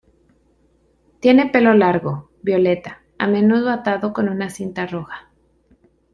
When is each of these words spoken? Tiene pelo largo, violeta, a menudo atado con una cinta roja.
Tiene 1.19 1.51
pelo 1.51 1.75
largo, 1.75 2.31
violeta, 2.41 3.03
a 3.19 3.27
menudo 3.27 3.69
atado 3.69 4.13
con 4.13 4.29
una 4.29 4.49
cinta 4.49 4.87
roja. 4.87 5.29